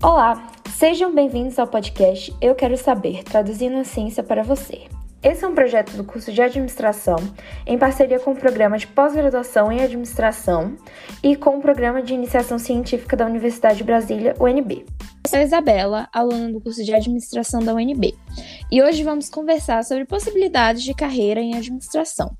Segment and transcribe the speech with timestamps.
[0.00, 4.86] Olá, sejam bem-vindos ao podcast Eu Quero Saber, traduzindo a ciência para você.
[5.20, 7.16] Esse é um projeto do curso de administração
[7.66, 10.76] em parceria com o programa de pós-graduação em administração
[11.20, 14.86] e com o programa de iniciação científica da Universidade de Brasília, UNB.
[14.86, 18.16] Eu sou a Isabela, aluna do curso de administração da UNB,
[18.70, 22.36] e hoje vamos conversar sobre possibilidades de carreira em administração,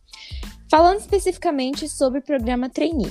[0.70, 3.10] falando especificamente sobre o programa Trainee.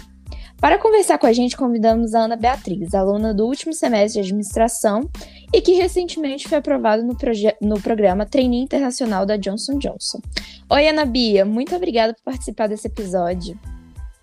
[0.60, 5.08] Para conversar com a gente, convidamos a Ana Beatriz, aluna do último semestre de administração
[5.54, 7.16] e que recentemente foi aprovada no,
[7.62, 10.20] no programa Trainee Internacional da Johnson Johnson.
[10.68, 13.58] Oi, Ana Bia, muito obrigada por participar desse episódio.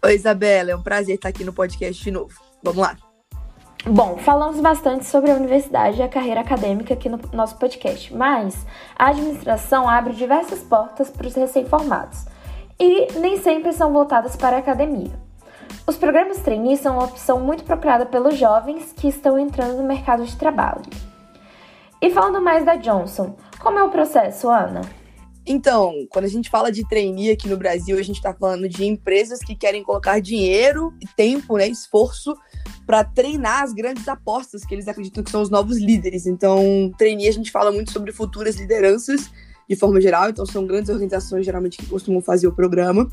[0.04, 2.34] Oi, Isabela, é um prazer estar aqui no podcast de novo.
[2.64, 2.96] Vamos lá.
[3.86, 8.66] Bom, falamos bastante sobre a universidade e a carreira acadêmica aqui no nosso podcast, mas
[8.98, 12.24] a administração abre diversas portas para os recém-formados
[12.80, 15.23] e nem sempre são voltadas para a academia.
[15.86, 20.24] Os programas trainee são uma opção muito procurada pelos jovens que estão entrando no mercado
[20.24, 20.82] de trabalho.
[22.00, 24.82] E falando mais da Johnson, como é o processo, Ana?
[25.46, 28.84] Então, quando a gente fala de trainee aqui no Brasil, a gente está falando de
[28.84, 32.34] empresas que querem colocar dinheiro, tempo, né, esforço
[32.86, 36.26] para treinar as grandes apostas que eles acreditam que são os novos líderes.
[36.26, 39.30] Então, trainee a gente fala muito sobre futuras lideranças
[39.68, 43.08] de forma geral, então são grandes organizações geralmente que costumam fazer o programa.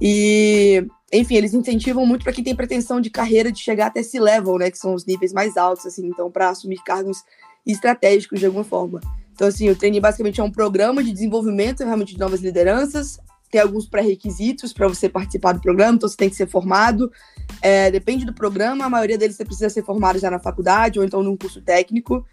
[0.00, 4.20] E enfim, eles incentivam muito para quem tem pretensão de carreira de chegar até esse
[4.20, 7.24] level, né, que são os níveis mais altos, assim, então para assumir cargos
[7.66, 9.00] estratégicos de alguma forma.
[9.32, 13.18] Então, assim, o trainee basicamente é um programa de desenvolvimento realmente de novas lideranças,
[13.50, 17.10] tem alguns pré-requisitos para você participar do programa, então você tem que ser formado.
[17.62, 21.04] É, depende do programa, a maioria deles você precisa ser formado já na faculdade ou
[21.04, 22.26] então num curso técnico.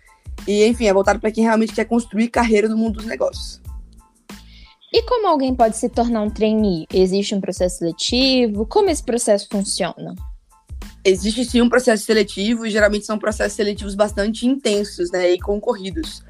[0.46, 3.62] E, enfim, é voltado para quem realmente quer construir carreira no mundo dos negócios.
[4.96, 6.88] E como alguém pode se tornar um trainee?
[6.90, 8.66] Existe um processo seletivo?
[8.66, 10.16] Como esse processo funciona?
[11.04, 16.24] Existe sim um processo seletivo e geralmente são processos seletivos bastante intensos né, e concorridos.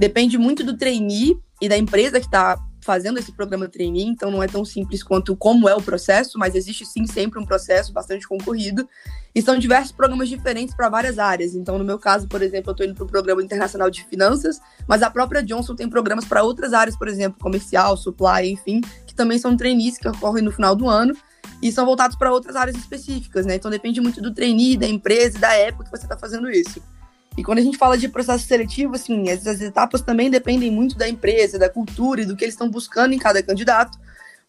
[0.00, 4.42] Depende muito do trainee e da empresa que está fazendo esse programa trainee, então não
[4.42, 8.26] é tão simples quanto como é o processo, mas existe sim sempre um processo bastante
[8.26, 8.88] concorrido.
[9.34, 11.54] E são diversos programas diferentes para várias áreas.
[11.54, 14.58] Então, no meu caso, por exemplo, eu estou indo para o Programa Internacional de Finanças,
[14.86, 19.14] mas a própria Johnson tem programas para outras áreas, por exemplo, comercial, supply, enfim, que
[19.14, 21.14] também são trainees que ocorrem no final do ano
[21.62, 23.56] e são voltados para outras áreas específicas, né?
[23.56, 26.82] Então depende muito do trainee, da empresa e da época que você está fazendo isso.
[27.38, 31.08] E quando a gente fala de processo seletivo, assim, essas etapas também dependem muito da
[31.08, 33.96] empresa, da cultura e do que eles estão buscando em cada candidato.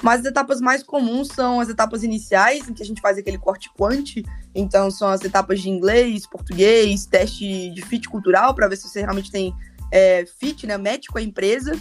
[0.01, 3.37] Mas as etapas mais comuns são as etapas iniciais, em que a gente faz aquele
[3.37, 4.23] corte quant.
[4.55, 9.01] Então, são as etapas de inglês, português, teste de fit cultural, para ver se você
[9.01, 9.53] realmente tem
[9.91, 11.79] é, fit, né, match com a empresa.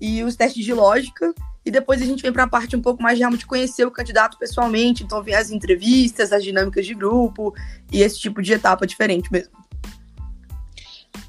[0.00, 1.34] E os testes de lógica.
[1.66, 3.90] E depois a gente vem para a parte um pouco mais de realmente conhecer o
[3.90, 5.04] candidato pessoalmente.
[5.04, 7.54] Então, vem as entrevistas, as dinâmicas de grupo
[7.92, 9.65] e esse tipo de etapa diferente mesmo.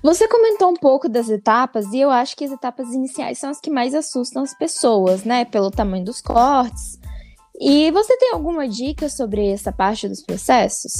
[0.07, 3.59] Você comentou um pouco das etapas e eu acho que as etapas iniciais são as
[3.59, 5.43] que mais assustam as pessoas, né?
[5.43, 6.97] Pelo tamanho dos cortes.
[7.59, 10.93] E você tem alguma dica sobre essa parte dos processos?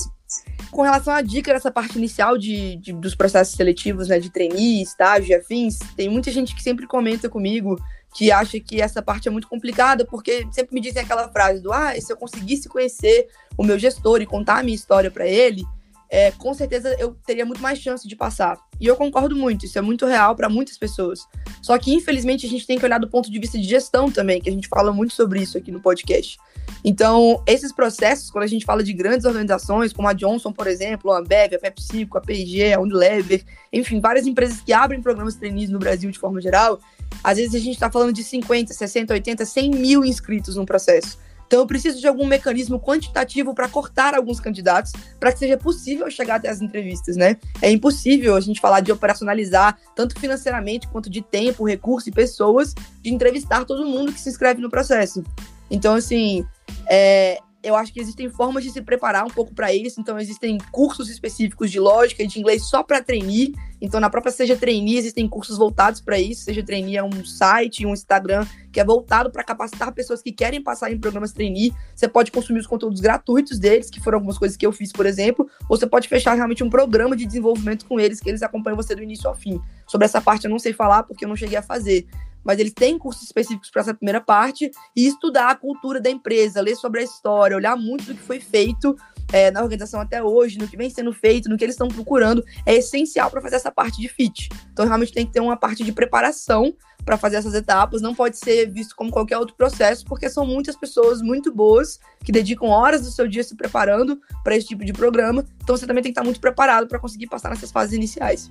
[0.69, 4.81] Com relação à dica dessa parte inicial de, de dos processos seletivos, né, de trainee,
[4.81, 7.78] estágio e afins, tem muita gente que sempre comenta comigo
[8.13, 11.72] que acha que essa parte é muito complicada, porque sempre me dizem aquela frase do
[11.72, 15.63] ah, se eu conseguisse conhecer o meu gestor e contar a minha história para ele,
[16.09, 18.66] é, com certeza eu teria muito mais chance de passar.
[18.79, 21.27] E eu concordo muito, isso é muito real para muitas pessoas.
[21.61, 24.39] Só que, infelizmente, a gente tem que olhar do ponto de vista de gestão também,
[24.39, 26.38] que a gente fala muito sobre isso aqui no podcast.
[26.83, 31.11] Então, esses processos, quando a gente fala de grandes organizações, como a Johnson, por exemplo,
[31.11, 33.43] a Ambev, a PepsiCo, a P&G, a Unilever,
[33.73, 36.79] enfim, várias empresas que abrem programas trainees no Brasil de forma geral,
[37.23, 41.17] às vezes a gente está falando de 50, 60, 80, 100 mil inscritos no processo.
[41.47, 46.12] Então, eu preciso de algum mecanismo quantitativo para cortar alguns candidatos, para que seja possível
[46.12, 47.38] chegar até as entrevistas, né?
[47.62, 52.75] É impossível a gente falar de operacionalizar, tanto financeiramente quanto de tempo, recurso e pessoas,
[53.02, 55.24] de entrevistar todo mundo que se inscreve no processo.
[55.72, 56.46] Então, assim,
[56.90, 59.99] é, eu acho que existem formas de se preparar um pouco para isso.
[59.99, 63.53] Então, existem cursos específicos de lógica e de inglês só para trainee.
[63.79, 66.43] Então, na própria Seja Trainee, existem cursos voltados para isso.
[66.43, 70.61] Seja Trainee é um site, um Instagram que é voltado para capacitar pessoas que querem
[70.61, 71.73] passar em programas trainee.
[71.96, 75.05] Você pode consumir os conteúdos gratuitos deles, que foram algumas coisas que eu fiz, por
[75.05, 78.76] exemplo, ou você pode fechar realmente um programa de desenvolvimento com eles, que eles acompanham
[78.76, 79.59] você do início ao fim.
[79.87, 82.08] Sobre essa parte eu não sei falar porque eu não cheguei a fazer
[82.47, 86.61] mas eles têm cursos específicos para essa primeira parte e estudar a cultura da empresa,
[86.61, 88.96] ler sobre a história, olhar muito do que foi feito
[89.34, 92.41] é, na organização até hoje, no que vem sendo feito, no que eles estão procurando,
[92.66, 94.47] é essencial para fazer essa parte de fit.
[94.72, 96.73] Então, realmente tem que ter uma parte de preparação
[97.03, 100.78] para fazer essas etapas, não pode ser visto como qualquer outro processo, porque são muitas
[100.78, 104.93] pessoas muito boas que dedicam horas do seu dia se preparando para esse tipo de
[104.93, 105.46] programa.
[105.64, 108.50] Então você também tem que estar muito preparado para conseguir passar nessas fases iniciais.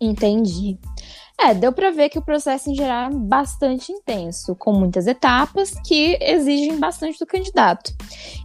[0.00, 0.78] Entendi.
[1.40, 5.72] É, deu para ver que o processo em geral é bastante intenso, com muitas etapas
[5.86, 7.94] que exigem bastante do candidato.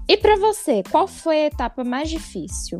[0.08, 2.80] E para você, qual foi a etapa mais difícil?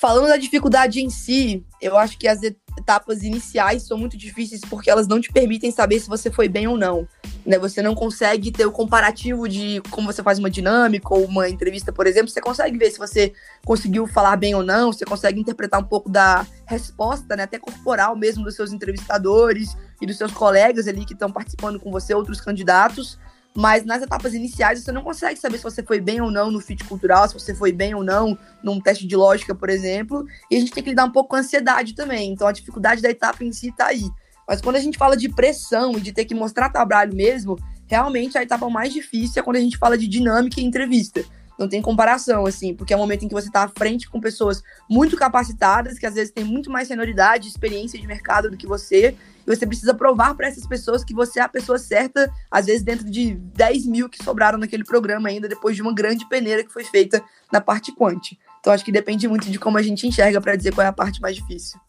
[0.00, 4.88] Falando da dificuldade em si, eu acho que as etapas iniciais são muito difíceis porque
[4.88, 7.08] elas não te permitem saber se você foi bem ou não.
[7.44, 7.58] Né?
[7.58, 11.92] Você não consegue ter o comparativo de como você faz uma dinâmica ou uma entrevista,
[11.92, 12.30] por exemplo.
[12.30, 13.32] Você consegue ver se você
[13.64, 17.42] conseguiu falar bem ou não, você consegue interpretar um pouco da resposta, né?
[17.42, 21.90] até corporal mesmo, dos seus entrevistadores e dos seus colegas ali que estão participando com
[21.90, 23.18] você, outros candidatos.
[23.58, 26.60] Mas nas etapas iniciais você não consegue saber se você foi bem ou não no
[26.60, 30.24] fit cultural, se você foi bem ou não num teste de lógica, por exemplo.
[30.48, 32.30] E a gente tem que lidar um pouco com a ansiedade também.
[32.30, 34.08] Então a dificuldade da etapa em si tá aí.
[34.46, 37.58] Mas quando a gente fala de pressão e de ter que mostrar trabalho mesmo,
[37.88, 41.24] realmente a etapa mais difícil é quando a gente fala de dinâmica e entrevista
[41.58, 44.20] não tem comparação, assim, porque é um momento em que você está à frente com
[44.20, 48.66] pessoas muito capacitadas, que às vezes têm muito mais senioridade, experiência de mercado do que
[48.66, 49.16] você,
[49.48, 52.82] e você precisa provar para essas pessoas que você é a pessoa certa, às vezes
[52.82, 56.72] dentro de 10 mil que sobraram naquele programa ainda, depois de uma grande peneira que
[56.72, 58.36] foi feita na parte quant.
[58.60, 60.92] Então acho que depende muito de como a gente enxerga para dizer qual é a
[60.92, 61.80] parte mais difícil.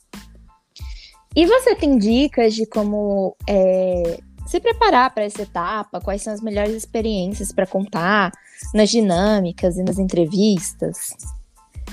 [1.36, 6.42] E você tem dicas de como é, se preparar para essa etapa, quais são as
[6.42, 8.32] melhores experiências para contar
[8.74, 11.16] nas dinâmicas e nas entrevistas?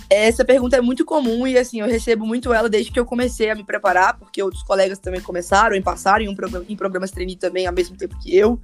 [0.08, 3.50] Essa pergunta é muito comum e assim, eu recebo muito ela desde que eu comecei
[3.50, 7.10] a me preparar, porque outros colegas também começaram e passaram em, um programa, em programas
[7.10, 8.60] trainee também ao mesmo tempo que eu.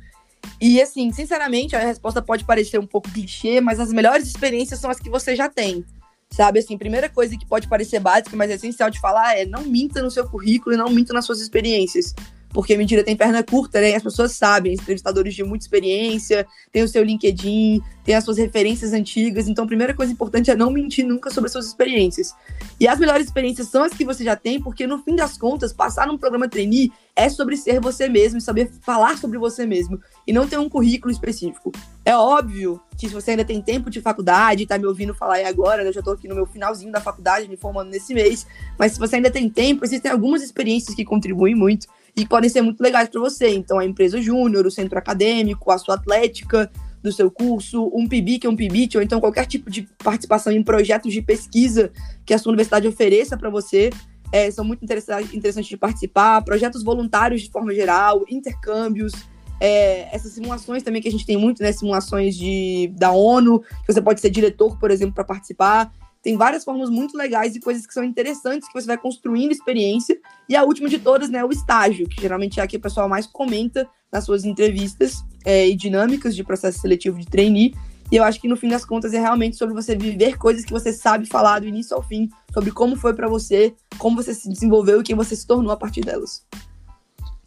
[0.61, 4.91] E assim, sinceramente, a resposta pode parecer um pouco clichê, mas as melhores experiências são
[4.91, 5.85] as que você já tem.
[6.31, 9.65] Sabe, assim, primeira coisa que pode parecer básica, mas é essencial de falar é não
[9.65, 12.15] minta no seu currículo e não minta nas suas experiências
[12.53, 13.95] porque mentira tem perna curta, né?
[13.95, 18.93] As pessoas sabem, entrevistadores de muita experiência, tem o seu LinkedIn, tem as suas referências
[18.93, 19.49] antigas.
[19.49, 22.35] Então, a primeira coisa importante é não mentir nunca sobre as suas experiências.
[22.79, 25.73] E as melhores experiências são as que você já tem, porque no fim das contas,
[25.73, 30.01] passar num programa trainee é sobre ser você mesmo e saber falar sobre você mesmo
[30.27, 31.71] e não ter um currículo específico.
[32.05, 35.45] É óbvio que se você ainda tem tempo de faculdade, tá me ouvindo falar aí
[35.45, 35.91] agora, né?
[35.91, 38.47] eu já tô aqui no meu finalzinho da faculdade, me formando nesse mês,
[38.79, 42.63] mas se você ainda tem tempo, existem algumas experiências que contribuem muito e podem ser
[42.63, 43.49] muito legais para você.
[43.49, 46.71] Então, a empresa júnior, o centro acadêmico, a sua atlética
[47.03, 51.13] do seu curso, um PIBIC, um PIBIT, ou então qualquer tipo de participação em projetos
[51.13, 51.91] de pesquisa
[52.25, 53.91] que a sua universidade ofereça para você.
[54.31, 59.13] É, são muito interessantes de participar, projetos voluntários de forma geral, intercâmbios,
[59.61, 61.71] é, essas simulações também que a gente tem muito, né?
[61.71, 65.93] Simulações de, da ONU, que você pode ser diretor, por exemplo, para participar.
[66.23, 70.19] Tem várias formas muito legais e coisas que são interessantes que você vai construindo experiência.
[70.49, 73.09] E a última de todas, né, o estágio, que geralmente é a que o pessoal
[73.09, 77.75] mais comenta nas suas entrevistas é, e dinâmicas de processo seletivo de trainee.
[78.11, 80.73] E eu acho que no fim das contas é realmente sobre você viver coisas que
[80.73, 84.49] você sabe falar do início ao fim, sobre como foi para você, como você se
[84.49, 86.47] desenvolveu e quem você se tornou a partir delas.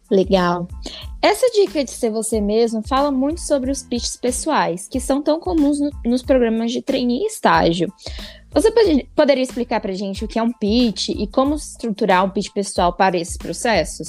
[0.10, 0.68] Legal.
[1.22, 5.40] Essa dica de ser você mesmo fala muito sobre os pitches pessoais, que são tão
[5.40, 7.92] comuns no, nos programas de trainee e estágio.
[8.56, 12.30] Você pode, poderia explicar para gente o que é um pitch e como estruturar um
[12.30, 14.08] pitch pessoal para esses processos?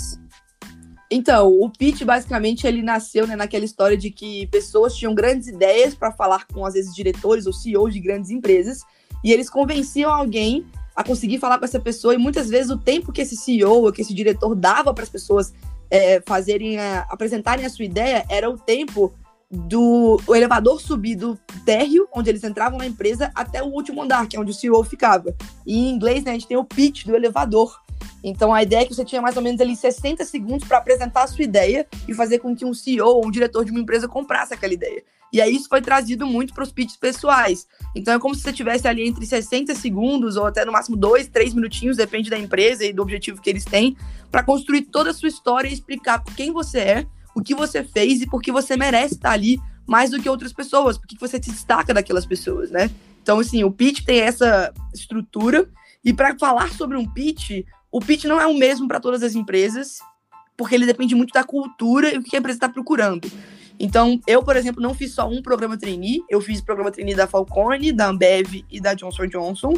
[1.11, 5.97] Então, o pitch basicamente ele nasceu né, naquela história de que pessoas tinham grandes ideias
[5.97, 8.83] para falar com às vezes diretores ou CEOs de grandes empresas
[9.25, 13.13] e eles convenciam alguém a conseguir falar com essa pessoa e muitas vezes o tempo
[13.13, 15.53] que esse CEO ou que esse diretor dava para as pessoas
[15.91, 19.13] é, fazerem a, apresentarem a sua ideia era o tempo
[19.57, 24.37] do elevador subir do térreo, onde eles entravam na empresa, até o último andar, que
[24.37, 25.35] é onde o CEO ficava.
[25.67, 27.81] E em inglês, né, a gente tem o pitch do elevador.
[28.23, 31.25] Então a ideia é que você tinha mais ou menos ali 60 segundos para apresentar
[31.25, 34.09] a sua ideia e fazer com que um CEO ou um diretor de uma empresa
[34.09, 35.03] comprasse aquela ideia.
[35.33, 37.67] E aí isso foi trazido muito para os pitches pessoais.
[37.95, 41.29] Então é como se você tivesse ali entre 60 segundos ou até no máximo 2,
[41.29, 43.97] 3 minutinhos, depende da empresa e do objetivo que eles têm,
[44.31, 47.07] para construir toda a sua história e explicar quem você é,
[47.37, 50.55] o que você fez e por que você merece estar ali mais do que outras
[50.55, 52.91] pessoas, porque você se destaca daquelas pessoas, né?
[53.23, 55.69] Então, assim, o pitch tem essa estrutura
[56.03, 57.63] e para falar sobre um pitch,
[57.93, 59.99] o pitch não é o mesmo para todas as empresas,
[60.57, 63.31] porque ele depende muito da cultura e o que a empresa está procurando.
[63.79, 67.27] Então, eu, por exemplo, não fiz só um programa trainee, eu fiz programa trainee da
[67.27, 69.75] Falcone, da Ambev e da Johnson Johnson.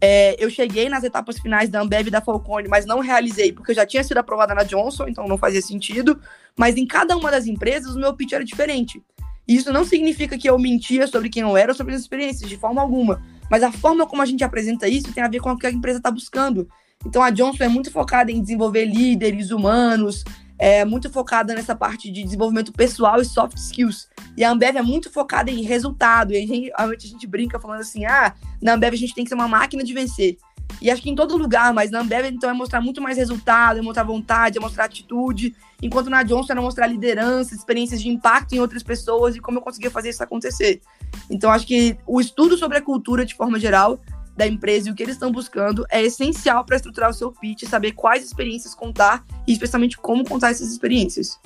[0.00, 3.72] É, eu cheguei nas etapas finais da Ambev e da Falcone, mas não realizei, porque
[3.72, 6.18] eu já tinha sido aprovada na Johnson, então não fazia sentido.
[6.56, 9.02] Mas em cada uma das empresas, o meu pitch era diferente.
[9.46, 12.48] E isso não significa que eu mentia sobre quem eu era ou sobre as experiências,
[12.48, 13.22] de forma alguma.
[13.50, 15.70] Mas a forma como a gente apresenta isso tem a ver com o que a
[15.70, 16.68] empresa está buscando.
[17.04, 20.22] Então a Johnson é muito focada em desenvolver líderes humanos,
[20.60, 24.06] é muito focada nessa parte de desenvolvimento pessoal e soft skills.
[24.36, 26.34] E a Ambev é muito focada em resultado.
[26.34, 29.30] E a gente, a gente brinca falando assim: ah, na Ambev a gente tem que
[29.30, 30.36] ser uma máquina de vencer.
[30.82, 33.78] E acho que em todo lugar, mas na Ambev, então, é mostrar muito mais resultado,
[33.78, 35.56] é mostrar vontade, é mostrar atitude.
[35.82, 39.62] Enquanto na Johnson era mostrar liderança, experiências de impacto em outras pessoas e como eu
[39.62, 40.82] conseguia fazer isso acontecer.
[41.30, 43.98] Então, acho que o estudo sobre a cultura, de forma geral,
[44.40, 47.64] da empresa e o que eles estão buscando é essencial para estruturar o seu pitch,
[47.64, 51.38] saber quais experiências contar e especialmente como contar essas experiências.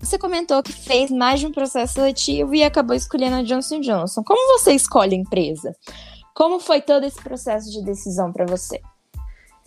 [0.00, 4.24] Você comentou que fez mais de um processo seletivo e acabou escolhendo a Johnson Johnson.
[4.24, 5.72] Como você escolhe a empresa?
[6.34, 8.80] Como foi todo esse processo de decisão para você?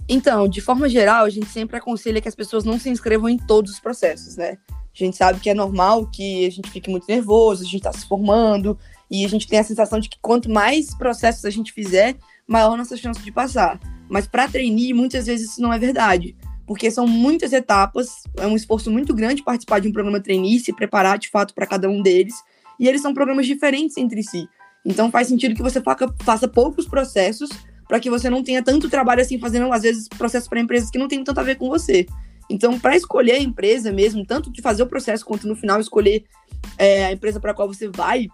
[0.09, 3.37] Então, de forma geral, a gente sempre aconselha que as pessoas não se inscrevam em
[3.37, 4.57] todos os processos, né?
[4.69, 7.93] A gente sabe que é normal que a gente fique muito nervoso, a gente está
[7.93, 8.77] se formando,
[9.09, 12.17] e a gente tem a sensação de que quanto mais processos a gente fizer,
[12.51, 13.79] maior nossa chance de passar.
[14.09, 16.35] Mas para treinar, muitas vezes isso não é verdade,
[16.67, 20.73] porque são muitas etapas, é um esforço muito grande participar de um programa trainee, se
[20.73, 22.35] preparar de fato para cada um deles,
[22.77, 24.47] e eles são programas diferentes entre si.
[24.85, 25.81] Então faz sentido que você
[26.23, 27.49] faça poucos processos
[27.87, 30.97] para que você não tenha tanto trabalho assim fazendo às vezes processos para empresas que
[30.97, 32.05] não tem tanto a ver com você.
[32.49, 36.25] Então, para escolher a empresa mesmo, tanto de fazer o processo quanto no final escolher
[36.77, 38.27] é, a empresa para qual você vai,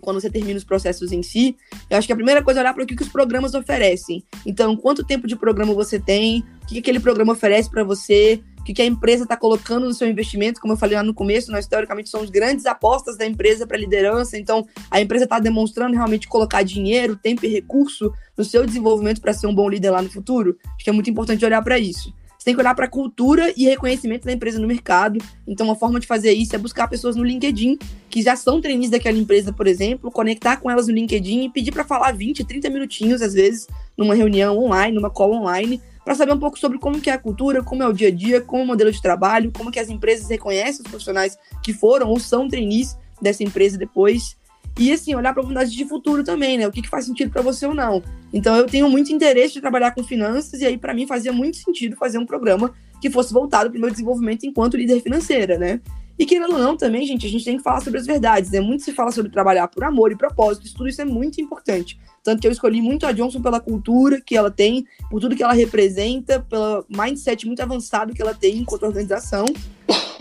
[0.00, 1.56] quando você termina os processos em si,
[1.88, 4.24] eu acho que a primeira coisa é olhar para o que, que os programas oferecem.
[4.46, 8.42] Então, quanto tempo de programa você tem, o que, que aquele programa oferece para você,
[8.58, 10.60] o que, que a empresa está colocando no seu investimento.
[10.60, 14.36] Como eu falei lá no começo, nós teoricamente somos grandes apostas da empresa para liderança,
[14.36, 19.32] então a empresa está demonstrando realmente colocar dinheiro, tempo e recurso no seu desenvolvimento para
[19.32, 20.56] ser um bom líder lá no futuro.
[20.74, 22.12] Acho que é muito importante olhar para isso.
[22.38, 25.18] Você tem que olhar para a cultura e reconhecimento da empresa no mercado.
[25.44, 27.76] Então, uma forma de fazer isso é buscar pessoas no LinkedIn
[28.08, 31.72] que já são trainees daquela empresa, por exemplo, conectar com elas no LinkedIn e pedir
[31.72, 33.66] para falar 20, 30 minutinhos, às vezes,
[33.96, 37.18] numa reunião online, numa call online, para saber um pouco sobre como que é a
[37.18, 39.80] cultura, como é o dia a dia, como é o modelo de trabalho, como que
[39.80, 44.36] as empresas reconhecem os profissionais que foram ou são trainees dessa empresa depois.
[44.78, 46.66] E assim, olhar para oportunidades de futuro também, né?
[46.66, 48.02] O que, que faz sentido para você ou não.
[48.32, 51.56] Então eu tenho muito interesse de trabalhar com finanças, e aí para mim fazia muito
[51.56, 55.80] sentido fazer um programa que fosse voltado para o meu desenvolvimento enquanto líder financeira, né?
[56.18, 58.60] E querendo ou não, também, gente, a gente tem que falar sobre as verdades, né?
[58.60, 61.98] Muito se fala sobre trabalhar por amor e propósito, isso, tudo isso é muito importante.
[62.24, 65.42] Tanto que eu escolhi muito a Johnson pela cultura que ela tem, por tudo que
[65.44, 69.44] ela representa, pelo mindset muito avançado que ela tem enquanto organização.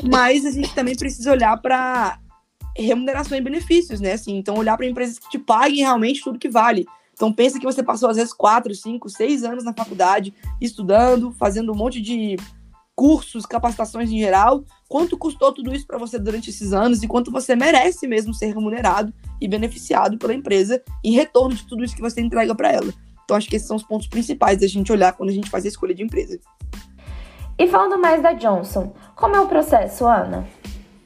[0.08, 2.20] Mas a gente também precisa olhar para
[2.84, 4.14] remuneração e benefícios, né?
[4.14, 6.86] Assim, então, olhar para empresas que te paguem realmente tudo que vale.
[7.14, 11.72] Então, pensa que você passou, às vezes, quatro, cinco, seis anos na faculdade, estudando, fazendo
[11.72, 12.38] um monte de
[12.96, 14.64] cursos, capacitações em geral.
[14.88, 18.48] Quanto custou tudo isso para você durante esses anos e quanto você merece mesmo ser
[18.48, 22.94] remunerado e beneficiado pela empresa em retorno de tudo isso que você entrega para ela.
[23.24, 25.66] Então, acho que esses são os pontos principais da gente olhar quando a gente faz
[25.66, 26.40] a escolha de empresa.
[27.60, 30.48] E falando mais da Johnson, como é o processo, Ana?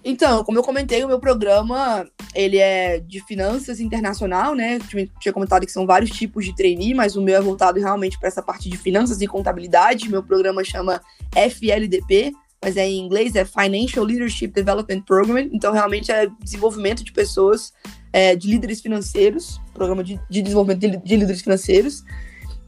[0.04, 4.80] Então, como eu comentei, o meu programa, ele é de finanças internacional, né?
[4.94, 8.18] Eu tinha comentado que são vários tipos de trainee, mas o meu é voltado realmente
[8.18, 10.10] para essa parte de finanças e contabilidade.
[10.10, 11.02] Meu programa chama
[11.36, 15.40] FLDP, mas é em inglês, é Financial Leadership Development Program.
[15.52, 17.72] Então, realmente é desenvolvimento de pessoas,
[18.12, 22.04] é, de líderes financeiros, programa de, de desenvolvimento de, de líderes financeiros.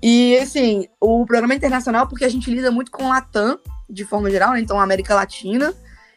[0.04, 3.58] E, assim, o programa é internacional porque a gente lida muito com Latam,
[3.90, 4.60] de forma geral, né?
[4.60, 5.74] então América Latina,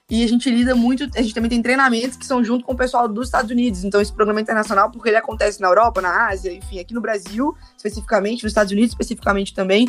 [0.08, 2.76] e a gente lida muito, a gente também tem treinamentos que são junto com o
[2.76, 3.82] pessoal dos Estados Unidos.
[3.82, 7.56] Então, esse programa internacional, porque ele acontece na Europa, na Ásia, enfim, aqui no Brasil,
[7.76, 9.88] especificamente, nos Estados Unidos, especificamente também,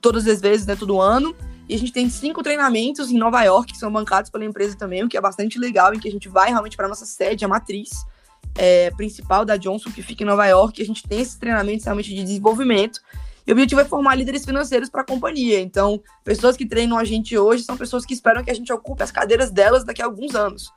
[0.00, 1.32] todas as vezes, né, todo ano.
[1.68, 5.04] E a gente tem cinco treinamentos em Nova York, que são bancados pela empresa também,
[5.04, 7.48] o que é bastante legal, em que a gente vai realmente para nossa sede, a
[7.48, 7.90] matriz
[8.56, 11.84] é, principal da Johnson, que fica em Nova York, e a gente tem esses treinamentos
[11.84, 13.00] realmente de desenvolvimento.
[13.46, 15.60] E o objetivo é formar líderes financeiros para a companhia.
[15.60, 19.02] Então, pessoas que treinam a gente hoje são pessoas que esperam que a gente ocupe
[19.02, 20.70] as cadeiras delas daqui a alguns anos.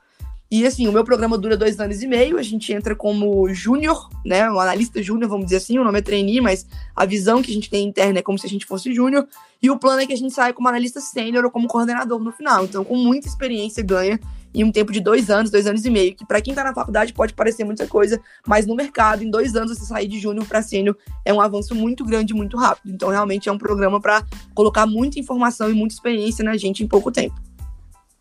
[0.48, 4.08] E assim, o meu programa dura dois anos e meio, a gente entra como júnior,
[4.24, 4.48] né?
[4.48, 7.54] Um analista júnior, vamos dizer assim, o nome é trainee, mas a visão que a
[7.54, 9.26] gente tem interna é como se a gente fosse júnior.
[9.60, 12.30] E o plano é que a gente saia como analista sênior ou como coordenador no
[12.30, 12.64] final.
[12.64, 14.20] Então, com muita experiência ganha
[14.54, 16.74] em um tempo de dois anos, dois anos e meio, que para quem está na
[16.74, 20.46] faculdade pode parecer muita coisa, mas no mercado, em dois anos, você sair de júnior
[20.46, 22.92] para sênior é um avanço muito grande, muito rápido.
[22.92, 24.24] Então, realmente é um programa para
[24.54, 27.34] colocar muita informação e muita experiência na gente em pouco tempo.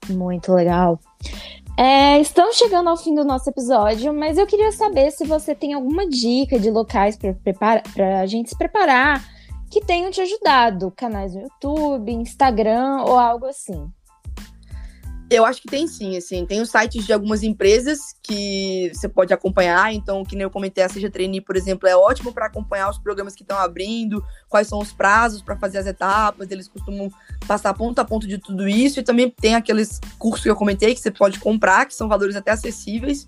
[0.10, 1.00] Muito legal.
[1.78, 5.74] É, estamos chegando ao fim do nosso episódio, mas eu queria saber se você tem
[5.74, 9.22] alguma dica de locais para a gente se preparar
[9.70, 13.92] que tenham te ajudado, canais no YouTube, Instagram ou algo assim.
[15.28, 16.46] Eu acho que tem sim, assim.
[16.46, 19.92] Tem os sites de algumas empresas que você pode acompanhar.
[19.92, 23.00] Então, que nem eu comentei, a Seja Trainee, por exemplo, é ótimo para acompanhar os
[23.00, 26.52] programas que estão abrindo, quais são os prazos para fazer as etapas.
[26.52, 27.12] Eles costumam
[27.48, 29.00] passar ponto a ponto de tudo isso.
[29.00, 32.36] E também tem aqueles cursos que eu comentei que você pode comprar, que são valores
[32.36, 33.26] até acessíveis.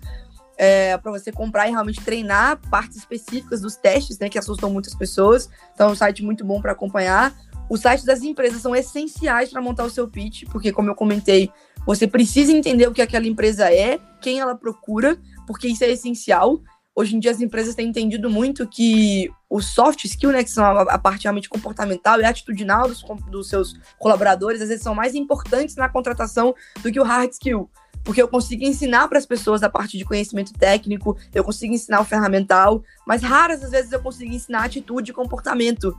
[0.56, 4.92] É, para você comprar e realmente treinar partes específicas dos testes, né, que assustam muitas
[4.92, 5.48] pessoas.
[5.72, 7.32] Então, é um site muito bom para acompanhar.
[7.70, 11.52] Os sites das empresas são essenciais para montar o seu pitch, porque, como eu comentei,
[11.88, 16.60] você precisa entender o que aquela empresa é, quem ela procura, porque isso é essencial.
[16.94, 20.62] Hoje em dia as empresas têm entendido muito que o soft skill, né, que são
[20.66, 25.76] a, parte realmente comportamental e atitudinal dos, dos seus colaboradores, às vezes são mais importantes
[25.76, 27.70] na contratação do que o hard skill
[28.04, 32.00] porque eu consigo ensinar para as pessoas a parte de conhecimento técnico, eu consigo ensinar
[32.00, 35.94] o ferramental, mas raras as vezes eu consigo ensinar atitude e comportamento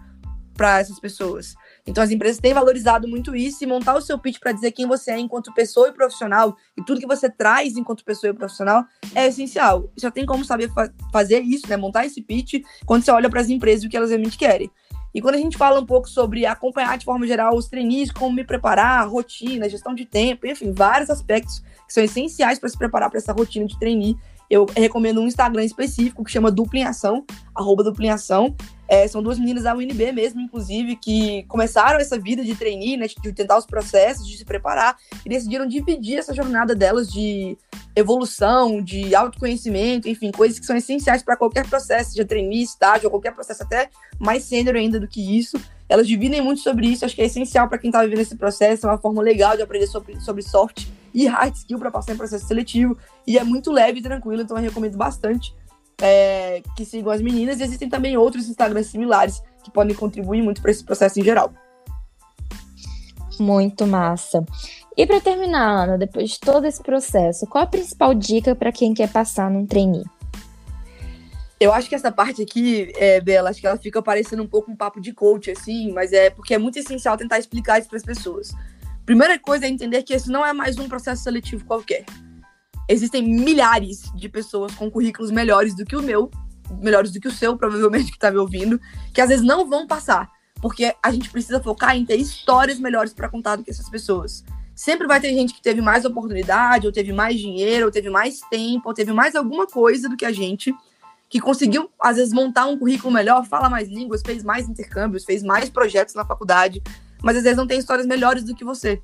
[0.60, 1.55] para essas pessoas.
[1.86, 4.88] Então as empresas têm valorizado muito isso e montar o seu pitch para dizer quem
[4.88, 8.86] você é enquanto pessoa e profissional e tudo que você traz enquanto pessoa e profissional
[9.15, 9.89] é essencial.
[9.98, 11.77] Só tem como saber fa fazer isso, né?
[11.77, 14.69] Montar esse pitch quando você olha para as empresas o que elas realmente querem.
[15.13, 18.36] E quando a gente fala um pouco sobre acompanhar de forma geral os trainees, como
[18.36, 23.09] me preparar, rotina, gestão de tempo, enfim, vários aspectos que são essenciais para se preparar
[23.09, 24.15] para essa rotina de trainee,
[24.50, 28.55] eu recomendo um Instagram específico que chama Duplinhação, arroba Duplinhação.
[28.89, 33.05] É, são duas meninas da UNB mesmo, inclusive, que começaram essa vida de trainee, né,
[33.05, 37.55] de tentar os processos, de se preparar, e decidiram dividir essa jornada delas de
[37.96, 43.12] evolução, de autoconhecimento, enfim, coisas que são essenciais para qualquer processo, de trainee, estágio, ou
[43.12, 45.62] qualquer processo até mais sênior ainda do que isso.
[45.88, 48.88] Elas dividem muito sobre isso, acho que é essencial para quem está vivendo esse processo,
[48.88, 52.17] é uma forma legal de aprender sobre, sobre soft e hard skill para passar em
[52.17, 55.53] processo seletivo, e é muito leve e tranquilo, então eu recomendo bastante
[56.01, 57.60] é, que sigam as meninas.
[57.60, 61.53] E existem também outros Instagrams similares que podem contribuir muito para esse processo em geral.
[63.39, 64.44] Muito massa.
[64.98, 68.94] E para terminar, Ana, depois de todo esse processo, qual a principal dica para quem
[68.94, 70.03] quer passar num trainee?
[71.60, 74.72] Eu acho que essa parte aqui, é, Bela, acho que ela fica parecendo um pouco
[74.72, 77.98] um papo de coach, assim, mas é porque é muito essencial tentar explicar isso para
[77.98, 78.53] as pessoas.
[79.06, 82.06] Primeira coisa é entender que esse não é mais um processo seletivo qualquer
[82.89, 86.31] existem milhares de pessoas com currículos melhores do que o meu,
[86.81, 88.81] melhores do que o seu, provavelmente, que está me ouvindo,
[89.13, 90.27] que às vezes não vão passar,
[90.59, 94.44] porque a gente precisa focar em ter histórias melhores para contar do que essas pessoas.
[94.75, 98.42] Sempre vai ter gente que teve mais oportunidade, ou teve mais dinheiro, ou teve mais
[98.50, 100.74] tempo, ou teve mais alguma coisa do que a gente,
[101.29, 105.44] que conseguiu, às vezes, montar um currículo melhor, fala mais línguas, fez mais intercâmbios, fez
[105.44, 106.81] mais projetos na faculdade,
[107.22, 109.01] mas às vezes não tem histórias melhores do que você.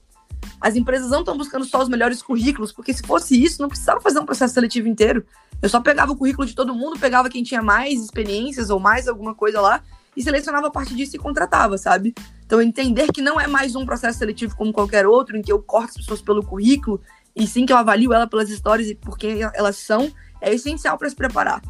[0.59, 4.01] As empresas não estão buscando só os melhores currículos, porque se fosse isso, não precisava
[4.01, 5.25] fazer um processo seletivo inteiro.
[5.61, 9.07] Eu só pegava o currículo de todo mundo, pegava quem tinha mais experiências ou mais
[9.07, 9.81] alguma coisa lá
[10.15, 12.13] e selecionava a partir disso e contratava, sabe?
[12.45, 15.61] Então, entender que não é mais um processo seletivo como qualquer outro, em que eu
[15.61, 17.01] corto as pessoas pelo currículo,
[17.35, 20.97] e sim que eu avalio ela pelas histórias e por quem elas são, é essencial
[20.97, 21.61] para se preparar.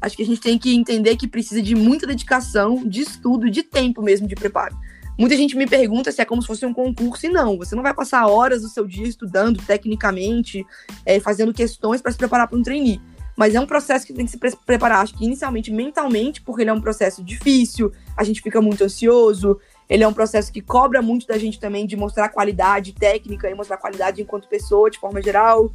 [0.00, 3.62] Acho que a gente tem que entender que precisa de muita dedicação, de estudo, de
[3.62, 4.74] tempo mesmo de preparo.
[5.20, 7.82] Muita gente me pergunta se é como se fosse um concurso, e não, você não
[7.82, 10.66] vai passar horas do seu dia estudando tecnicamente,
[11.04, 12.98] é, fazendo questões para se preparar para um trainee.
[13.36, 16.62] Mas é um processo que tem que se pre preparar, acho que inicialmente mentalmente, porque
[16.62, 20.62] ele é um processo difícil, a gente fica muito ansioso, ele é um processo que
[20.62, 24.98] cobra muito da gente também de mostrar qualidade técnica e mostrar qualidade enquanto pessoa, de
[24.98, 25.70] forma geral.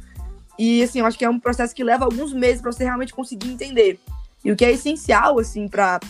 [0.58, 3.14] E, assim, eu acho que é um processo que leva alguns meses para você realmente
[3.14, 4.00] conseguir entender.
[4.44, 6.00] E o que é essencial, assim, para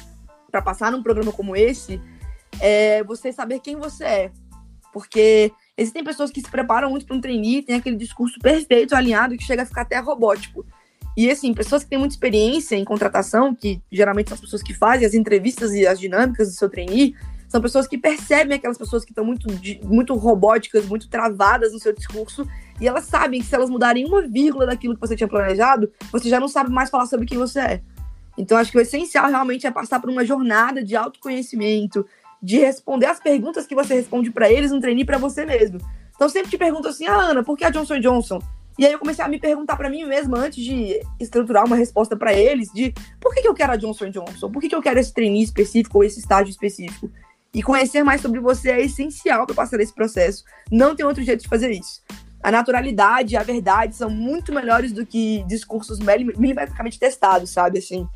[0.65, 2.01] passar num programa como esse
[2.61, 4.33] é você saber quem você é.
[4.93, 9.37] Porque existem pessoas que se preparam muito para um trainee, tem aquele discurso perfeito, alinhado,
[9.37, 10.65] que chega a ficar até robótico.
[11.17, 14.75] E assim, pessoas que têm muita experiência em contratação, que geralmente são as pessoas que
[14.75, 17.15] fazem as entrevistas e as dinâmicas do seu trainee,
[17.49, 19.47] são pessoas que percebem aquelas pessoas que estão muito,
[19.85, 22.47] muito robóticas, muito travadas no seu discurso,
[22.81, 26.29] e elas sabem que se elas mudarem uma vírgula daquilo que você tinha planejado, você
[26.29, 27.83] já não sabe mais falar sobre quem você é.
[28.37, 32.05] Então, acho que o essencial realmente é passar por uma jornada de autoconhecimento,
[32.43, 35.79] de responder as perguntas que você responde para eles no trainee para você mesmo.
[36.15, 38.39] Então sempre te pergunto assim, ah, Ana, por que a Johnson Johnson?
[38.79, 42.15] E aí eu comecei a me perguntar para mim mesma antes de estruturar uma resposta
[42.15, 44.51] para eles de por que, que eu quero a Johnson Johnson?
[44.51, 47.11] Por que, que eu quero esse trainee específico ou esse estágio específico?
[47.55, 50.45] E conhecer mais sobre você é essencial para passar esse processo.
[50.71, 52.03] Não tem outro jeito de fazer isso.
[52.43, 57.79] A naturalidade a verdade são muito melhores do que discursos milimetricamente testados, sabe?
[57.79, 58.07] Assim,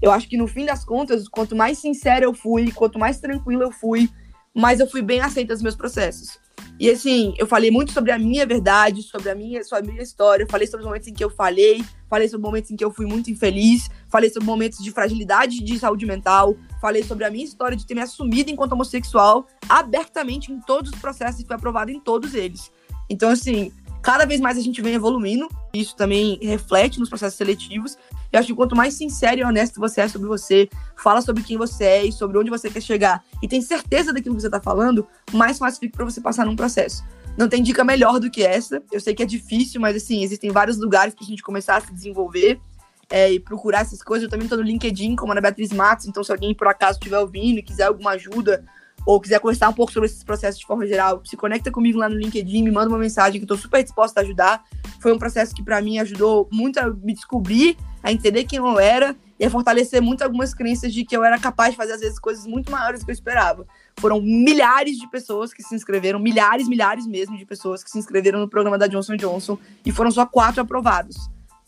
[0.00, 3.64] eu acho que no fim das contas, quanto mais sincera eu fui, quanto mais tranquila
[3.64, 4.08] eu fui,
[4.54, 6.38] mais eu fui bem aceita nos meus processos.
[6.78, 10.02] E assim, eu falei muito sobre a minha verdade, sobre a minha, sobre a minha
[10.02, 12.90] história, falei sobre os momentos em que eu falei, falei sobre momentos em que eu
[12.90, 17.44] fui muito infeliz, falei sobre momentos de fragilidade de saúde mental, falei sobre a minha
[17.44, 21.90] história de ter me assumido enquanto homossexual abertamente em todos os processos e foi aprovado
[21.90, 22.72] em todos eles.
[23.10, 25.48] Então, assim, cada vez mais a gente vem evoluindo.
[25.74, 27.98] Isso também reflete nos processos seletivos.
[28.32, 31.56] Eu acho que quanto mais sincero e honesto você é sobre você, fala sobre quem
[31.56, 34.60] você é e sobre onde você quer chegar, e tem certeza daquilo que você está
[34.60, 37.04] falando, mais fácil fica para você passar num processo.
[37.36, 38.82] Não tem dica melhor do que essa.
[38.92, 41.80] Eu sei que é difícil, mas assim, existem vários lugares para a gente começar a
[41.80, 42.60] se desenvolver
[43.08, 44.24] é, e procurar essas coisas.
[44.24, 47.18] Eu também estou no LinkedIn, como Ana Beatriz Matos, então se alguém por acaso estiver
[47.18, 48.64] ouvindo e quiser alguma ajuda
[49.06, 52.08] ou quiser conversar um pouco sobre esses processos de forma geral, se conecta comigo lá
[52.08, 54.62] no LinkedIn, me manda uma mensagem que eu estou super disposta a ajudar.
[55.00, 58.78] Foi um processo que para mim ajudou muito a me descobrir, a entender quem eu
[58.78, 62.00] era e a fortalecer muito algumas crenças de que eu era capaz de fazer às
[62.00, 63.66] vezes coisas muito maiores do que eu esperava.
[63.98, 68.38] Foram milhares de pessoas que se inscreveram, milhares, milhares mesmo de pessoas que se inscreveram
[68.38, 71.16] no programa da Johnson Johnson e foram só quatro aprovados.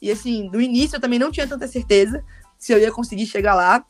[0.01, 2.25] E assim, no início eu também não tinha tanta certeza
[2.59, 3.85] se eu ia conseguir chegar lá.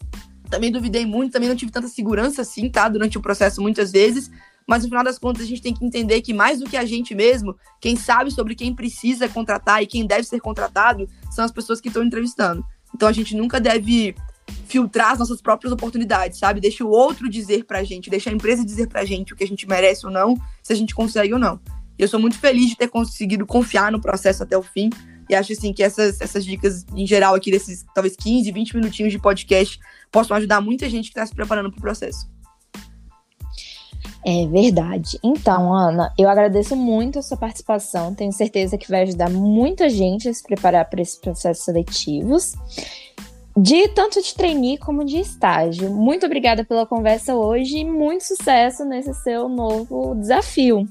[0.48, 2.88] Também duvidei muito, também não tive tanta segurança assim, tá?
[2.88, 4.30] Durante o processo muitas vezes.
[4.66, 6.84] Mas no final das contas, a gente tem que entender que mais do que a
[6.84, 11.50] gente mesmo, quem sabe sobre quem precisa contratar e quem deve ser contratado são as
[11.50, 12.64] pessoas que estão entrevistando.
[12.94, 14.14] Então a gente nunca deve
[14.66, 16.60] filtrar as nossas próprias oportunidades, sabe?
[16.60, 19.46] Deixa o outro dizer pra gente, deixa a empresa dizer pra gente o que a
[19.46, 21.60] gente merece ou não, se a gente consegue ou não.
[21.98, 24.90] E eu sou muito feliz de ter conseguido confiar no processo até o fim,
[25.28, 29.12] e acho assim que essas, essas dicas, em geral, aqui desses talvez 15, 20 minutinhos
[29.12, 29.78] de podcast,
[30.10, 32.28] possam ajudar muita gente que está se preparando para o processo.
[34.24, 35.18] É verdade.
[35.22, 38.14] Então, Ana, eu agradeço muito a sua participação.
[38.14, 42.54] Tenho certeza que vai ajudar muita gente a se preparar para esses processos seletivos.
[43.56, 45.90] De tanto de trainee como de estágio.
[45.90, 50.88] Muito obrigada pela conversa hoje e muito sucesso nesse seu novo desafio.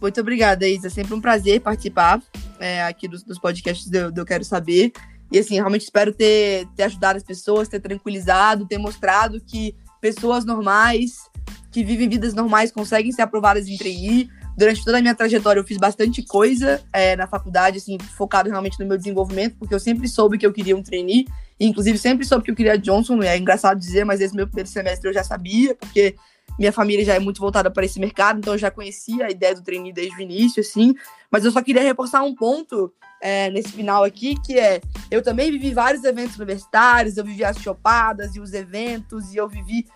[0.00, 0.88] Muito obrigada, Isa.
[0.88, 2.20] É sempre um prazer participar
[2.58, 4.92] é, aqui dos, dos podcasts do, do Eu Quero Saber.
[5.32, 10.44] E assim, realmente espero ter, ter ajudado as pessoas, ter tranquilizado, ter mostrado que pessoas
[10.44, 11.30] normais,
[11.72, 14.28] que vivem vidas normais, conseguem ser aprovadas em trainee.
[14.54, 18.78] Durante toda a minha trajetória, eu fiz bastante coisa é, na faculdade, assim, focado realmente
[18.78, 21.26] no meu desenvolvimento, porque eu sempre soube que eu queria um trainee.
[21.58, 23.22] Inclusive, sempre soube que eu queria Johnson.
[23.22, 26.14] É engraçado dizer, mas esse meu primeiro semestre eu já sabia, porque
[26.58, 29.54] minha família já é muito voltada para esse mercado, então eu já conhecia a ideia
[29.54, 30.94] do trainee desde o início, assim.
[31.30, 34.80] Mas eu só queria reforçar um ponto é, nesse final aqui, que é
[35.10, 39.48] eu também vivi vários eventos universitários, eu vivi as chopadas e os eventos, e eu
[39.48, 39.86] vivi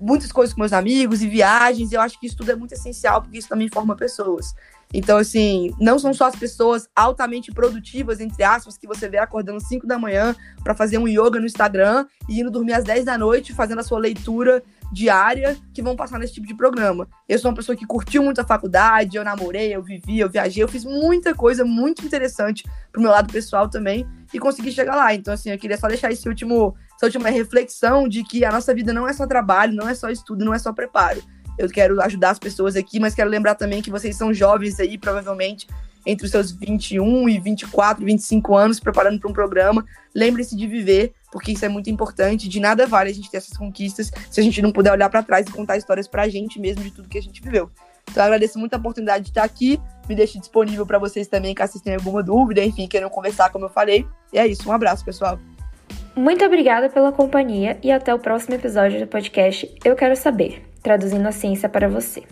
[0.00, 2.72] muitas coisas com meus amigos e viagens, e eu acho que isso tudo é muito
[2.72, 4.54] essencial, porque isso também forma pessoas.
[4.92, 9.60] Então, assim, não são só as pessoas altamente produtivas, entre aspas, que você vê acordando
[9.60, 13.18] 5 da manhã para fazer um yoga no Instagram e indo dormir às 10 da
[13.18, 17.08] noite fazendo a sua leitura diária que vão passar nesse tipo de programa.
[17.28, 20.62] Eu sou uma pessoa que curtiu muito a faculdade, eu namorei, eu vivi, eu viajei,
[20.62, 25.14] eu fiz muita coisa muito interessante pro meu lado pessoal também e consegui chegar lá.
[25.14, 28.74] Então, assim, eu queria só deixar esse último, essa última reflexão de que a nossa
[28.74, 31.22] vida não é só trabalho, não é só estudo, não é só preparo.
[31.58, 34.96] Eu quero ajudar as pessoas aqui, mas quero lembrar também que vocês são jovens aí,
[34.96, 35.66] provavelmente
[36.06, 39.84] entre os seus 21 e 24, 25 anos, preparando para um programa.
[40.14, 42.48] Lembre-se de viver, porque isso é muito importante.
[42.48, 45.22] De nada vale a gente ter essas conquistas se a gente não puder olhar para
[45.22, 47.70] trás e contar histórias para a gente mesmo de tudo que a gente viveu.
[48.10, 49.78] Então, eu agradeço muito a oportunidade de estar aqui.
[50.08, 53.66] Me deixe disponível para vocês também, caso vocês tenham alguma dúvida, enfim, queiram conversar, como
[53.66, 54.06] eu falei.
[54.32, 54.68] E é isso.
[54.68, 55.38] Um abraço, pessoal.
[56.16, 61.26] Muito obrigada pela companhia e até o próximo episódio do podcast Eu Quero Saber traduzindo
[61.26, 62.22] a ciência para você.